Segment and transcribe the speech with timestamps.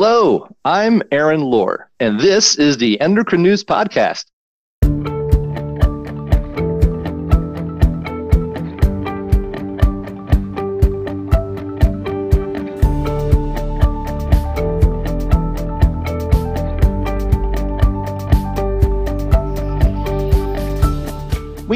[0.00, 4.26] Hello, I'm Aaron Lohr, and this is the Endocrine News Podcast.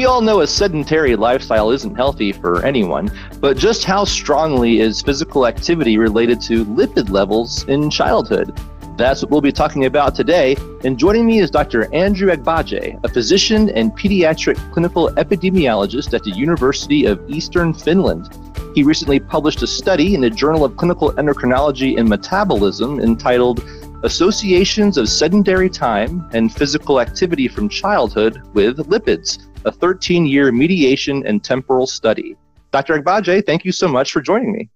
[0.03, 3.09] We all know a sedentary lifestyle isn't healthy for anyone,
[3.39, 8.53] but just how strongly is physical activity related to lipid levels in childhood?
[8.97, 10.57] That's what we'll be talking about today.
[10.83, 11.87] And joining me is Dr.
[11.93, 18.27] Andrew Agbaje, a physician and pediatric clinical epidemiologist at the University of Eastern Finland.
[18.75, 23.63] He recently published a study in the Journal of Clinical Endocrinology and Metabolism entitled
[24.03, 31.25] Associations of Sedentary Time and Physical Activity from Childhood with Lipids a 13 year mediation
[31.25, 32.35] and temporal study.
[32.71, 32.99] Dr.
[32.99, 34.69] Agbaje, thank you so much for joining me.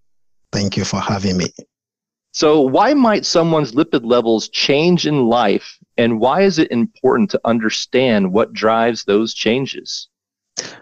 [0.52, 1.52] Thank you for having me.
[2.32, 7.42] So, why might someone's lipid levels change in life, and why is it important to
[7.46, 10.08] understand what drives those changes?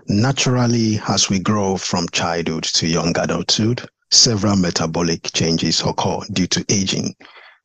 [0.07, 6.65] Naturally, as we grow from childhood to young adulthood, several metabolic changes occur due to
[6.69, 7.15] aging.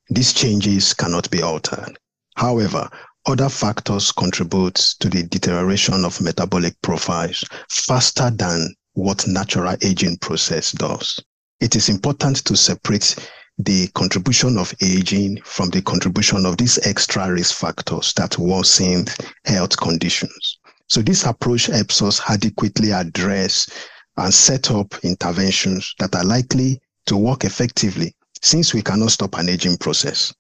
[0.09, 1.99] These changes cannot be altered.
[2.37, 2.89] However,
[3.27, 10.73] other factors contribute to the deterioration of metabolic profiles faster than what natural aging process
[10.73, 11.21] does.
[11.61, 13.17] It is important to separate
[13.59, 19.05] the contribution of aging from the contribution of these extra risk factors that worsen
[19.45, 20.59] health conditions.
[20.89, 23.69] So this approach helps us adequately address
[24.17, 29.49] and set up interventions that are likely to work effectively since we cannot stop an
[29.49, 30.33] aging process.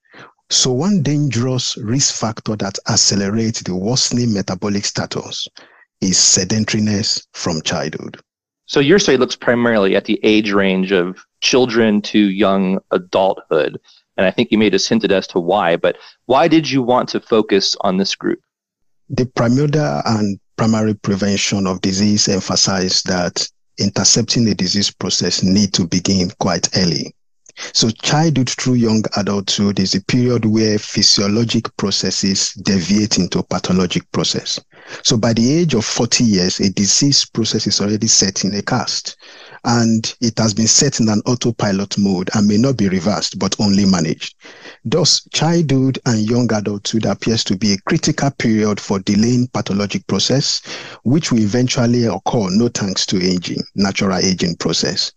[0.51, 5.47] So one dangerous risk factor that accelerates the worsening metabolic status
[6.01, 8.21] is sedentariness from childhood.
[8.67, 13.81] So your study looks primarily at the age range of children to young adulthood.
[14.17, 17.09] And I think you may just hinted as to why, but why did you want
[17.11, 18.41] to focus on this group?
[19.09, 25.87] The primordial and primary prevention of disease emphasize that intercepting the disease process need to
[25.87, 27.15] begin quite early.
[27.73, 34.11] So childhood through young adulthood is a period where physiologic processes deviate into a pathologic
[34.13, 34.59] process.
[35.03, 38.63] So by the age of 40 years, a disease process is already set in a
[38.63, 39.17] cast
[39.65, 43.55] and it has been set in an autopilot mode and may not be reversed, but
[43.61, 44.35] only managed.
[44.85, 50.63] Thus, childhood and young adulthood appears to be a critical period for delaying pathologic process,
[51.03, 55.13] which will eventually occur no thanks to aging, natural aging process.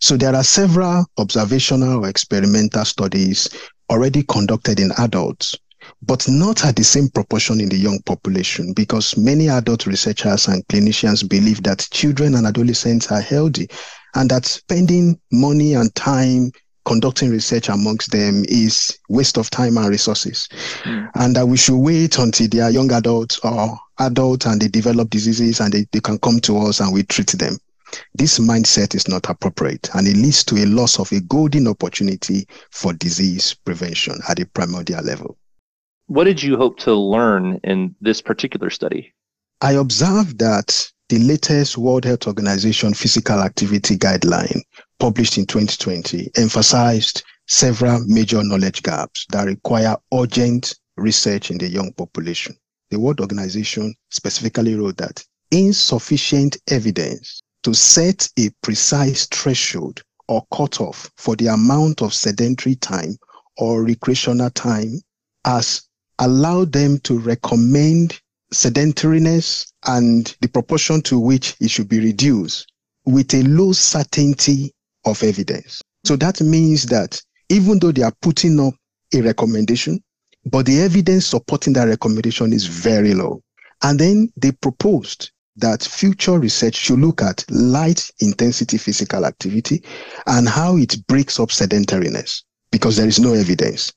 [0.00, 3.48] So there are several observational or experimental studies
[3.90, 5.54] already conducted in adults,
[6.02, 10.66] but not at the same proportion in the young population because many adult researchers and
[10.68, 13.68] clinicians believe that children and adolescents are healthy
[14.14, 16.50] and that spending money and time
[16.84, 20.48] conducting research amongst them is waste of time and resources
[20.84, 21.10] mm.
[21.16, 25.10] and that we should wait until they are young adults or adults and they develop
[25.10, 27.58] diseases and they, they can come to us and we treat them
[28.14, 32.46] this mindset is not appropriate and it leads to a loss of a golden opportunity
[32.70, 35.38] for disease prevention at a primordial level.
[36.06, 39.12] What did you hope to learn in this particular study?
[39.60, 44.60] I observed that the latest World Health Organization physical activity guideline
[44.98, 51.92] published in 2020 emphasized several major knowledge gaps that require urgent research in the young
[51.92, 52.56] population.
[52.90, 61.10] The World Organization specifically wrote that insufficient evidence to set a precise threshold or cutoff
[61.16, 63.16] for the amount of sedentary time
[63.56, 65.00] or recreational time
[65.44, 65.82] has
[66.20, 68.20] allowed them to recommend
[68.54, 72.70] sedentariness and the proportion to which it should be reduced
[73.04, 74.72] with a low certainty
[75.04, 75.82] of evidence.
[76.04, 78.74] So that means that even though they are putting up
[79.12, 80.00] a recommendation,
[80.44, 83.42] but the evidence supporting that recommendation is very low.
[83.82, 89.82] And then they proposed that future research should look at light intensity physical activity
[90.26, 93.92] and how it breaks up sedentariness because there is no evidence.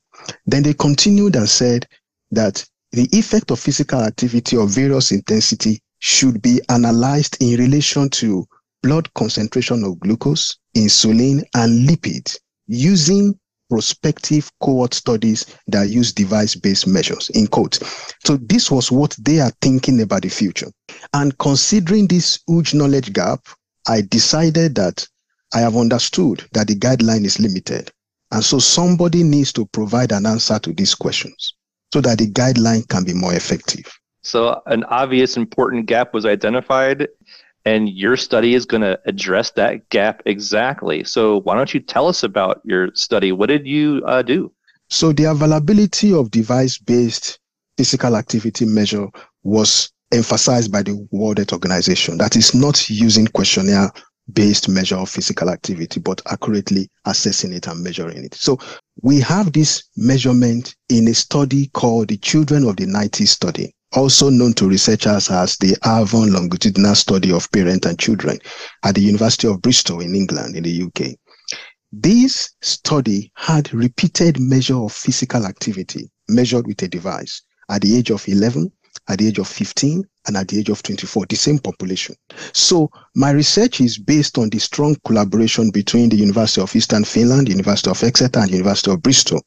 [0.46, 1.86] Then they continued and said
[2.30, 8.46] that the effect of physical activity of various intensity should be analyzed in relation to
[8.82, 12.36] blood concentration of glucose, insulin, and lipid
[12.66, 13.38] using
[13.70, 17.78] prospective cohort studies that use device-based measures in quote.
[18.24, 20.70] So this was what they are thinking about the future.
[21.14, 23.40] And considering this huge knowledge gap,
[23.88, 25.06] I decided that
[25.54, 27.90] I have understood that the guideline is limited.
[28.32, 31.54] And so somebody needs to provide an answer to these questions
[31.92, 33.90] so that the guideline can be more effective.
[34.22, 37.08] So an obvious important gap was identified
[37.64, 41.04] and your study is going to address that gap exactly.
[41.04, 43.32] So why don't you tell us about your study?
[43.32, 44.52] What did you uh, do?
[44.88, 47.38] So the availability of device-based
[47.76, 49.08] physical activity measure
[49.42, 52.18] was emphasized by the World Health Organization.
[52.18, 53.90] That is not using questionnaire
[54.32, 58.34] based measure of physical activity, but accurately assessing it and measuring it.
[58.34, 58.58] So
[59.02, 64.30] we have this measurement in a study called the Children of the 90s study, also
[64.30, 68.38] known to researchers as the Avon Longitudinal Study of Parent and Children
[68.84, 71.16] at the University of Bristol in England, in the UK.
[71.92, 78.10] This study had repeated measure of physical activity measured with a device at the age
[78.10, 78.70] of 11,
[79.08, 82.14] at the age of 15, and at the age of 24, the same population.
[82.52, 87.48] So my research is based on the strong collaboration between the University of Eastern Finland,
[87.48, 89.40] University of Exeter, and University of Bristol.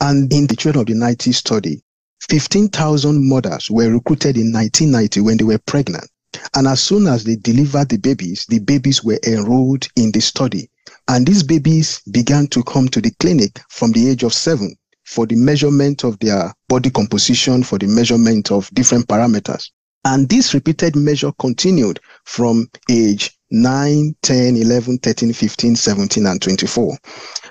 [0.00, 1.82] And in the Children of the 90s study,
[2.20, 6.08] 15,000 mothers were recruited in 1990 when they were pregnant.
[6.54, 10.68] And as soon as they delivered the babies, the babies were enrolled in the study.
[11.08, 15.24] And these babies began to come to the clinic from the age of seven for
[15.24, 19.70] the measurement of their body composition, for the measurement of different parameters.
[20.04, 26.98] And this repeated measure continued from age 9, 10, 11, 13, 15, 17, and 24.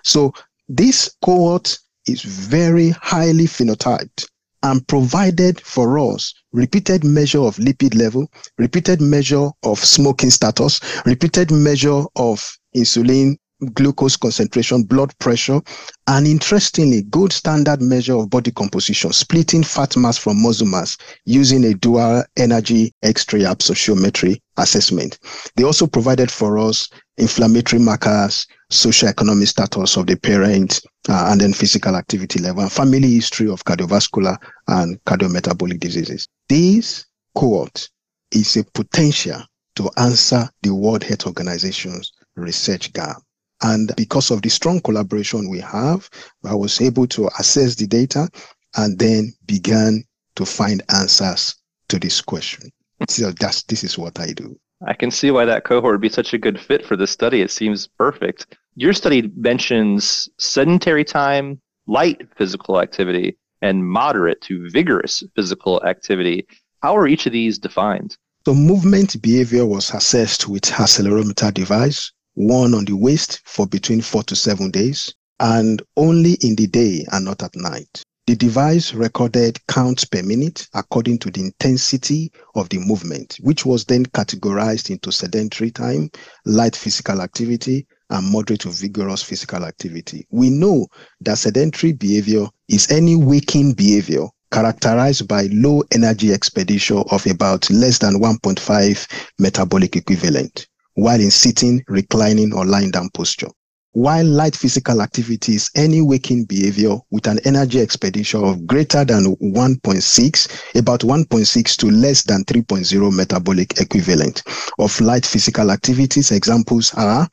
[0.03, 0.33] So
[0.67, 1.77] this cohort
[2.07, 4.27] is very highly phenotyped
[4.65, 8.27] and provided for us repeated measure of lipid level,
[8.57, 13.35] repeated measure of smoking status, repeated measure of insulin
[13.73, 15.61] glucose concentration, blood pressure,
[16.07, 21.63] and interestingly, good standard measure of body composition, splitting fat mass from muscle mass using
[21.63, 25.19] a dual energy X-ray absorptiometry assessment.
[25.55, 31.53] They also provided for us inflammatory markers, socioeconomic status of the parent, uh, and then
[31.53, 36.27] physical activity level, and family history of cardiovascular and cardiometabolic diseases.
[36.49, 37.89] This cohort
[38.31, 39.41] is a potential
[39.75, 43.17] to answer the World Health Organization's research gap.
[43.61, 46.09] And because of the strong collaboration we have,
[46.43, 48.29] I was able to assess the data
[48.75, 50.03] and then began
[50.35, 51.55] to find answers
[51.89, 52.69] to this question.
[53.07, 54.57] So that's, this is what I do.
[54.85, 57.41] I can see why that cohort would be such a good fit for this study.
[57.41, 58.57] It seems perfect.
[58.75, 66.45] Your study mentions sedentary time, light physical activity, and moderate to vigorous physical activity.
[66.81, 68.17] How are each of these defined?
[68.45, 74.23] So movement behavior was assessed with accelerometer device, one on the waist for between four
[74.23, 78.03] to seven days, and only in the day and not at night.
[78.27, 83.85] The device recorded counts per minute according to the intensity of the movement, which was
[83.85, 86.09] then categorized into sedentary time,
[86.43, 90.25] light physical activity, and moderate to vigorous physical activity.
[90.31, 90.87] We know
[91.21, 97.99] that sedentary behavior is any waking behavior characterized by low energy expenditure of about less
[97.99, 103.49] than 1.5 metabolic equivalent while in sitting, reclining, or lying down posture.
[103.95, 109.37] While light physical activity is any waking behavior with an energy expenditure of greater than
[109.37, 114.43] 1.6, about 1.6 to less than 3.0 metabolic equivalent
[114.79, 117.29] of light physical activities, examples are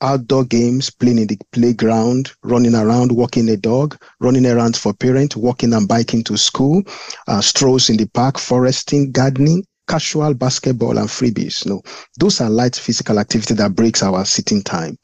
[0.00, 5.36] outdoor games, playing in the playground, running around, walking a dog, running errands for parents,
[5.36, 6.82] walking and biking to school,
[7.28, 11.66] uh, strolls in the park, foresting, gardening, casual basketball and frisbees.
[11.66, 11.82] No,
[12.18, 14.96] those are light physical activity that breaks our sitting time.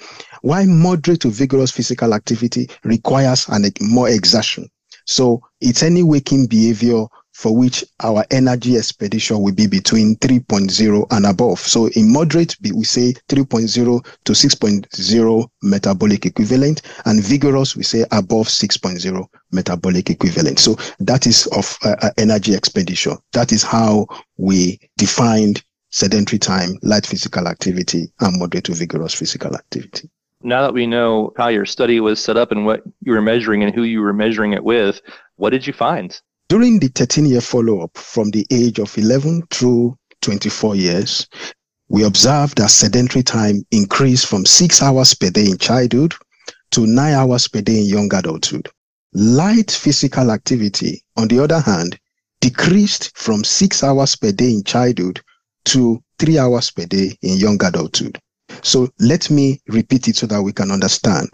[0.47, 4.71] Why moderate to vigorous physical activity requires an more exertion.
[5.05, 11.27] So it's any waking behavior for which our energy expenditure will be between 3.0 and
[11.27, 11.59] above.
[11.59, 18.47] So in moderate, we say 3.0 to 6.0 metabolic equivalent, and vigorous, we say above
[18.47, 20.61] 6.0 metabolic equivalent.
[20.61, 23.17] So that is of uh, uh, energy expenditure.
[23.33, 29.57] That is how we defined sedentary time, light physical activity, and moderate to vigorous physical
[29.57, 30.09] activity.
[30.43, 33.63] Now that we know how your study was set up and what you were measuring
[33.63, 35.01] and who you were measuring it with,
[35.37, 36.19] what did you find?
[36.49, 41.27] During the 13 year follow up from the age of 11 through 24 years,
[41.89, 46.15] we observed that sedentary time increased from six hours per day in childhood
[46.73, 48.69] to nine hours per day in young adulthood.
[49.13, 51.99] Light physical activity, on the other hand,
[52.41, 55.21] decreased from six hours per day in childhood
[55.65, 58.19] to three hours per day in young adulthood.
[58.63, 61.31] So let me repeat it so that we can understand.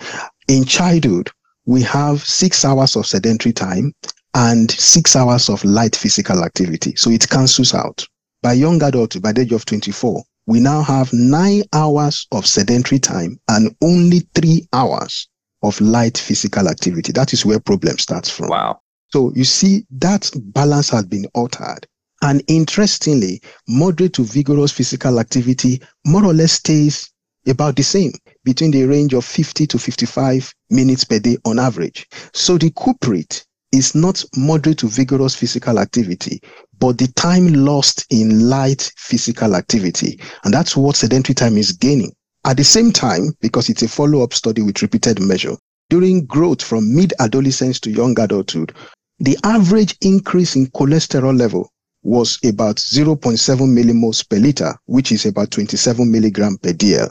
[0.49, 1.31] In childhood,
[1.67, 3.93] we have six hours of sedentary time
[4.35, 6.95] and six hours of light physical activity.
[6.97, 8.05] So it cancels out.
[8.43, 12.99] By young adult, by the age of 24, we now have nine hours of sedentary
[12.99, 15.29] time and only three hours
[15.63, 17.13] of light physical activity.
[17.13, 18.49] That is where problem starts from.
[18.49, 18.81] Wow.
[19.09, 21.87] So you see that balance has been altered.
[22.23, 27.11] And interestingly, moderate to vigorous physical activity more or less stays
[27.49, 28.13] about the same,
[28.45, 32.07] between the range of 50 to 55 minutes per day on average.
[32.33, 36.41] So the culprit is not moderate to vigorous physical activity,
[36.79, 40.21] but the time lost in light physical activity.
[40.45, 42.13] And that's what sedentary time is gaining.
[42.45, 45.57] At the same time, because it's a follow up study with repeated measure,
[45.91, 48.73] during growth from mid adolescence to young adulthood,
[49.19, 51.69] the average increase in cholesterol level
[52.03, 57.11] was about 0.7 millimoles per liter, which is about 27 milligram per dl.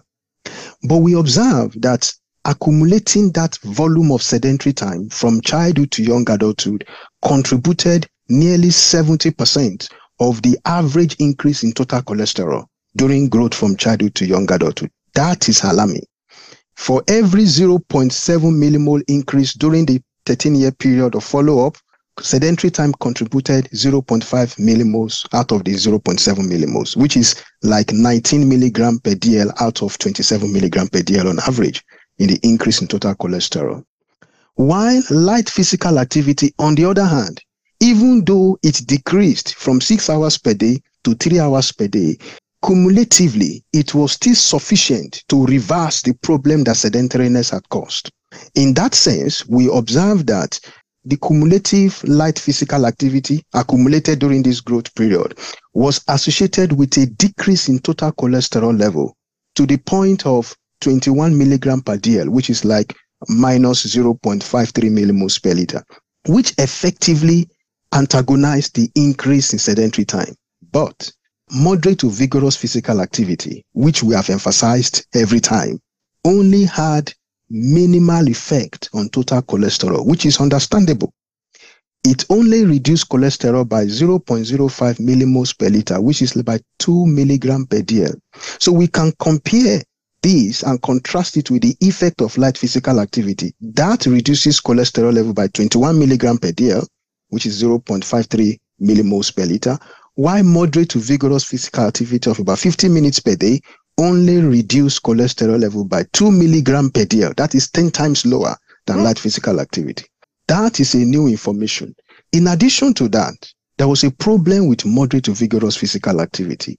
[0.83, 2.11] But we observe that
[2.45, 6.85] accumulating that volume of sedentary time from childhood to young adulthood
[7.23, 14.25] contributed nearly 70% of the average increase in total cholesterol during growth from childhood to
[14.25, 14.91] young adulthood.
[15.13, 16.05] That is alarming.
[16.75, 21.77] For every 0.7 millimole increase during the 13 year period of follow up,
[22.19, 24.23] sedentary time contributed 0.5
[24.57, 29.97] millimoles out of the 0.7 millimoles, which is like 19 milligram per DL out of
[29.97, 31.83] 27 milligram per DL on average
[32.19, 33.83] in the increase in total cholesterol.
[34.55, 37.41] While light physical activity, on the other hand,
[37.79, 42.17] even though it decreased from six hours per day to three hours per day,
[42.63, 48.11] cumulatively, it was still sufficient to reverse the problem that sedentariness had caused.
[48.55, 50.59] In that sense, we observe that
[51.05, 55.37] the cumulative light physical activity accumulated during this growth period
[55.73, 59.15] was associated with a decrease in total cholesterol level
[59.55, 62.95] to the point of 21 milligram per dl, which is like
[63.29, 64.41] minus 0.53
[64.89, 65.83] millimoles per liter,
[66.27, 67.47] which effectively
[67.93, 70.33] antagonized the increase in sedentary time.
[70.71, 71.11] But
[71.51, 75.79] moderate to vigorous physical activity, which we have emphasized every time,
[76.23, 77.13] only had
[77.51, 81.13] minimal effect on total cholesterol, which is understandable.
[82.03, 87.81] It only reduced cholesterol by 0.05 millimoles per liter, which is by 2 milligram per
[87.81, 88.15] dl.
[88.59, 89.83] So we can compare
[90.23, 93.53] this and contrast it with the effect of light physical activity.
[93.61, 96.87] That reduces cholesterol level by 21 milligram per dl,
[97.29, 99.77] which is 0.53 millimoles per liter,
[100.15, 103.61] while moderate to vigorous physical activity of about 50 minutes per day
[103.97, 107.35] only reduce cholesterol level by 2 milligram per dl.
[107.35, 108.55] That is 10 times lower
[108.85, 109.03] than mm.
[109.03, 110.05] light physical activity.
[110.47, 111.95] That is a new information.
[112.31, 116.77] In addition to that, there was a problem with moderate to vigorous physical activity.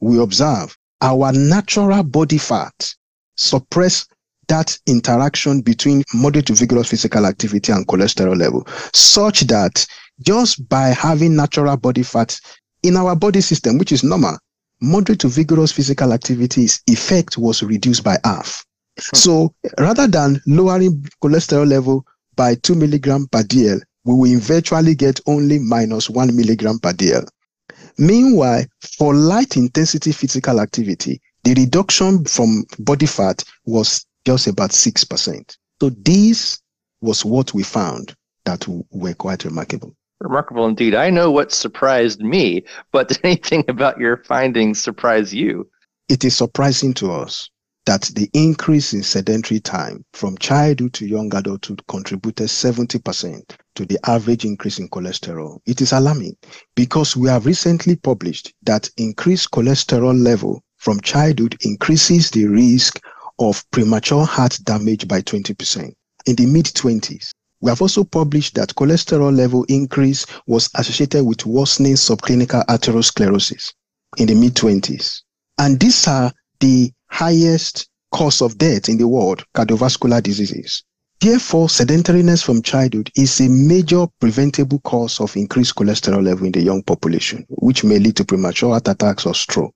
[0.00, 2.94] We observe our natural body fat
[3.36, 4.06] suppress
[4.48, 9.86] that interaction between moderate to vigorous physical activity and cholesterol level, such that
[10.20, 12.38] just by having natural body fat
[12.82, 14.36] in our body system, which is normal,
[14.82, 18.64] moderate to vigorous physical activity's effect was reduced by half.
[18.98, 19.16] Hmm.
[19.16, 22.04] So rather than lowering cholesterol level
[22.36, 27.26] by 2 milligram per DL, we will eventually get only minus 1 milligram per DL.
[27.98, 28.64] Meanwhile,
[28.98, 35.56] for light intensity physical activity, the reduction from body fat was just about 6%.
[35.80, 36.60] So this
[37.00, 39.94] was what we found that were quite remarkable.
[40.22, 40.94] Remarkable indeed.
[40.94, 45.68] I know what surprised me, but did anything about your findings surprise you?
[46.08, 47.50] It is surprising to us
[47.86, 53.98] that the increase in sedentary time from childhood to young adulthood contributed 70% to the
[54.08, 55.58] average increase in cholesterol.
[55.66, 56.36] It is alarming
[56.76, 63.00] because we have recently published that increased cholesterol level from childhood increases the risk
[63.40, 65.92] of premature heart damage by 20%
[66.26, 67.32] in the mid 20s.
[67.62, 73.72] We have also published that cholesterol level increase was associated with worsening subclinical atherosclerosis
[74.18, 75.22] in the mid 20s.
[75.58, 80.82] And these are the highest cause of death in the world, cardiovascular diseases.
[81.20, 86.62] Therefore, sedentariness from childhood is a major preventable cause of increased cholesterol level in the
[86.62, 89.72] young population, which may lead to premature heart attacks or stroke.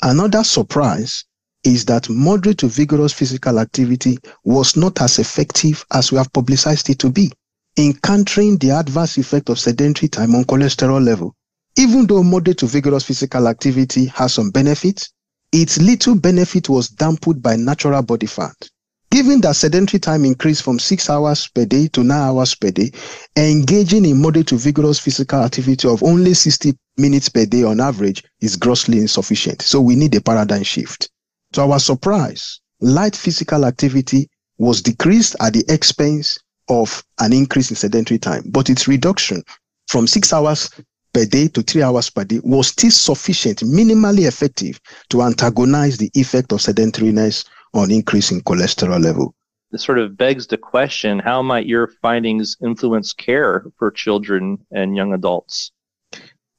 [0.00, 1.24] Another surprise
[1.66, 6.88] is that moderate to vigorous physical activity was not as effective as we have publicized
[6.88, 7.32] it to be
[7.76, 11.34] in countering the adverse effect of sedentary time on cholesterol level.
[11.76, 15.10] Even though moderate to vigorous physical activity has some benefits,
[15.52, 18.56] its little benefit was dampened by natural body fat.
[19.10, 22.92] Given that sedentary time increased from six hours per day to nine hours per day,
[23.36, 28.24] engaging in moderate to vigorous physical activity of only 60 minutes per day on average
[28.40, 29.62] is grossly insufficient.
[29.62, 31.10] So we need a paradigm shift.
[31.52, 36.38] To our surprise, light physical activity was decreased at the expense
[36.68, 39.42] of an increase in sedentary time, but its reduction
[39.86, 40.70] from six hours
[41.12, 46.10] per day to three hours per day was still sufficient, minimally effective to antagonize the
[46.14, 49.34] effect of sedentariness on increasing cholesterol level.
[49.70, 54.96] This sort of begs the question how might your findings influence care for children and
[54.96, 55.72] young adults?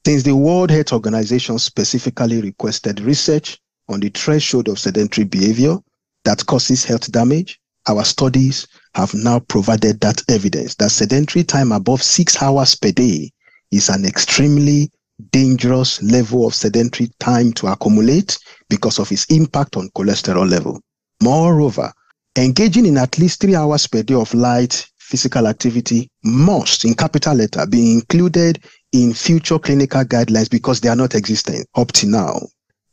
[0.04, 5.76] Since the World Health Organization specifically requested research on the threshold of sedentary behavior
[6.24, 7.60] that causes health damage.
[7.88, 13.30] Our studies have now provided that evidence that sedentary time above six hours per day
[13.70, 14.90] is an extremely
[15.32, 20.80] dangerous level of sedentary time to accumulate because of its impact on cholesterol level.
[21.22, 21.92] Moreover,
[22.36, 27.34] engaging in at least three hours per day of light physical activity must, in capital
[27.34, 32.38] letter, be included in future clinical guidelines because they are not existing up to now,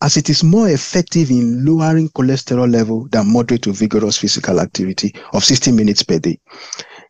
[0.05, 5.11] as it is more effective in lowering cholesterol level than moderate to vigorous physical activity
[5.33, 6.39] of 60 minutes per day.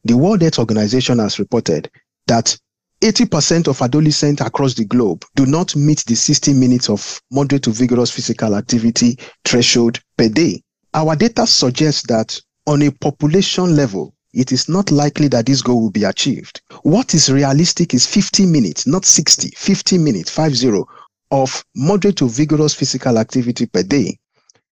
[0.06, 1.92] The World Health Organization has reported
[2.28, 2.58] that
[3.02, 7.72] 80% of adolescents across the globe do not meet the 60 minutes of moderate to
[7.72, 10.64] vigorous physical activity threshold per day.
[10.94, 15.82] Our data suggests that on a population level, it is not likely that this goal
[15.82, 16.62] will be achieved.
[16.84, 20.86] What is realistic is 50 minutes, not 60, 50 minutes, 50
[21.32, 24.18] of moderate to vigorous physical activity per day.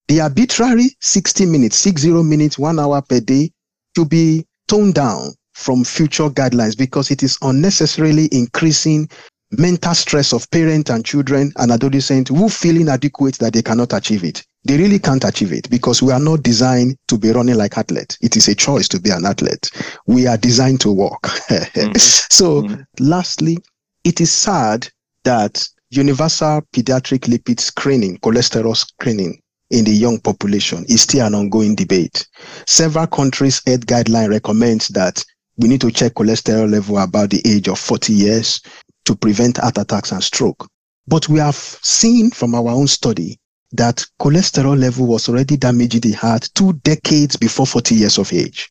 [0.08, 3.50] The arbitrary 60 minutes, 60 minutes, one hour per day
[3.94, 9.08] to be toned down from future guidelines because it is unnecessarily increasing
[9.52, 14.24] mental stress of parents and children and adolescents who feel inadequate that they cannot achieve
[14.24, 14.42] it.
[14.64, 18.16] They really can't achieve it because we are not designed to be running like athletes.
[18.22, 19.70] It is a choice to be an athlete.
[20.06, 21.22] We are designed to walk.
[21.48, 21.92] mm-hmm.
[21.96, 22.82] So, mm-hmm.
[23.00, 23.58] lastly,
[24.04, 24.88] it is sad
[25.24, 29.38] that universal pediatric lipid screening, cholesterol screening
[29.70, 32.26] in the young population is still an ongoing debate.
[32.66, 35.22] Several countries' health guideline recommends that
[35.58, 38.62] we need to check cholesterol level about the age of 40 years
[39.04, 40.66] to prevent heart attacks and stroke.
[41.06, 43.38] But we have seen from our own study
[43.72, 48.70] that cholesterol level was already damaging the heart two decades before 40 years of age.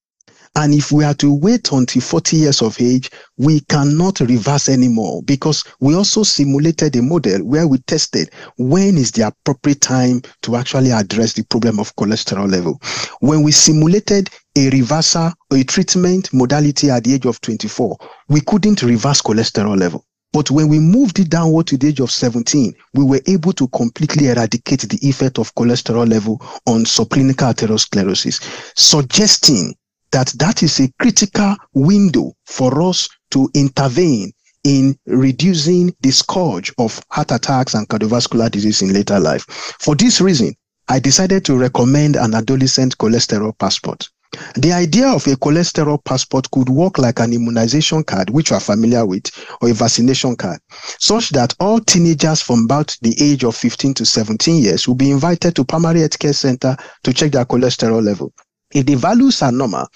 [0.55, 5.23] And if we are to wait until 40 years of age, we cannot reverse anymore
[5.23, 10.57] because we also simulated a model where we tested when is the appropriate time to
[10.57, 12.81] actually address the problem of cholesterol level.
[13.21, 18.41] When we simulated a reversal or a treatment modality at the age of 24, we
[18.41, 20.05] couldn't reverse cholesterol level.
[20.33, 23.67] But when we moved it downward to the age of 17, we were able to
[23.69, 28.41] completely eradicate the effect of cholesterol level on subclinical atherosclerosis,
[28.75, 29.75] suggesting
[30.11, 34.31] that that is a critical window for us to intervene
[34.63, 39.43] in reducing the scourge of heart attacks and cardiovascular disease in later life.
[39.79, 40.53] For this reason,
[40.87, 44.09] I decided to recommend an adolescent cholesterol passport.
[44.55, 48.61] The idea of a cholesterol passport could work like an immunization card, which you are
[48.61, 49.29] familiar with,
[49.61, 50.59] or a vaccination card,
[50.99, 55.11] such that all teenagers from about the age of 15 to 17 years will be
[55.11, 58.33] invited to primary health care center to check their cholesterol level.
[58.73, 59.87] If the values are normal,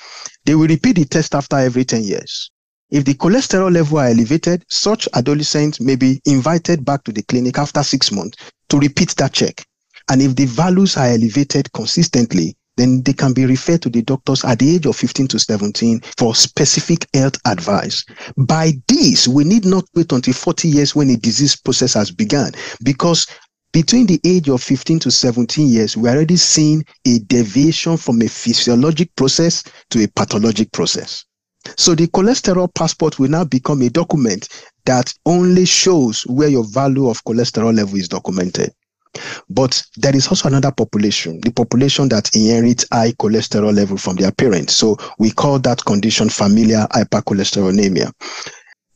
[0.46, 2.52] they will repeat the test after every 10 years.
[2.92, 7.58] If the cholesterol level are elevated, such adolescents may be invited back to the clinic
[7.58, 8.38] after six months
[8.70, 9.66] to repeat that check.
[10.10, 14.44] And if the values are elevated consistently, then they can be referred to the doctors
[14.44, 18.06] at the age of 15 to 17 for specific health advice.
[18.38, 22.52] By this, we need not wait until 40 years when a disease process has begun
[22.84, 23.28] because
[23.72, 28.28] between the age of 15 to 17 years, we're already seeing a deviation from a
[28.28, 31.26] physiologic process to a pathologic process.
[31.78, 34.48] So the cholesterol passport will now become a document
[34.86, 38.72] that only shows where your value of cholesterol level is documented.
[39.50, 44.32] But there is also another population, the population that inherits high cholesterol level from their
[44.32, 44.74] parents.
[44.74, 48.12] So we call that condition familial hypercholesterolemia.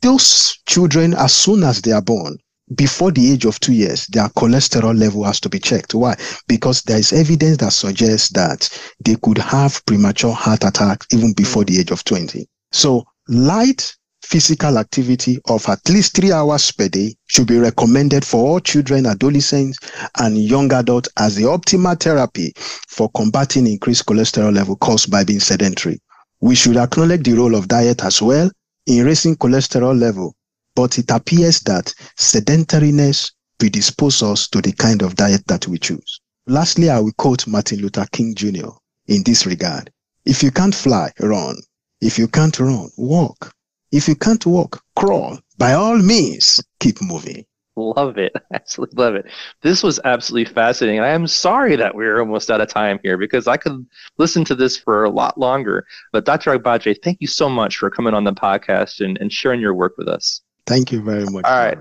[0.02, 2.38] Those children, as soon as they are born,
[2.74, 5.94] before the age of two years, their cholesterol level has to be checked.
[5.94, 6.16] Why?
[6.46, 8.68] Because there is evidence that suggests that
[9.04, 12.46] they could have premature heart attack even before the age of 20.
[12.72, 18.46] So light physical activity of at least three hours per day should be recommended for
[18.46, 19.78] all children, adolescents,
[20.18, 25.40] and young adults as the optimal therapy for combating increased cholesterol level caused by being
[25.40, 26.00] sedentary.
[26.40, 28.50] We should acknowledge the role of diet as well
[28.86, 30.34] in raising cholesterol level,
[30.74, 36.20] but it appears that sedentariness predisposes us to the kind of diet that we choose.
[36.46, 38.70] Lastly, I will quote Martin Luther King Jr.
[39.06, 39.92] in this regard.
[40.24, 41.56] If you can't fly, run.
[42.00, 43.52] If you can't run, walk.
[43.92, 45.38] If you can't walk, crawl.
[45.58, 47.44] By all means, keep moving.
[47.76, 48.32] Love it.
[48.52, 49.26] Absolutely love it.
[49.62, 51.00] This was absolutely fascinating.
[51.00, 53.86] I am sorry that we're almost out of time here because I could
[54.18, 55.86] listen to this for a lot longer.
[56.12, 56.58] But Dr.
[56.58, 59.94] Agbaje, thank you so much for coming on the podcast and, and sharing your work
[59.96, 60.42] with us.
[60.66, 61.44] Thank you very much.
[61.44, 61.78] All right.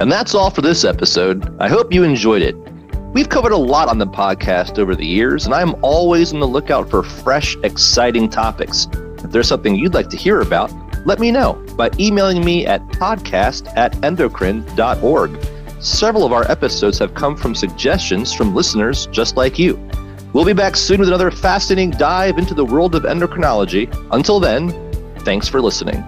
[0.00, 1.56] And that's all for this episode.
[1.60, 2.56] I hope you enjoyed it.
[3.12, 6.48] We've covered a lot on the podcast over the years, and I'm always on the
[6.48, 8.88] lookout for fresh, exciting topics.
[9.22, 10.72] If there's something you'd like to hear about,
[11.06, 15.38] let me know by emailing me at podcast at endocrine.org.
[15.80, 19.76] Several of our episodes have come from suggestions from listeners just like you.
[20.32, 23.94] We'll be back soon with another fascinating dive into the world of endocrinology.
[24.10, 24.70] Until then,
[25.20, 26.02] thanks for listening.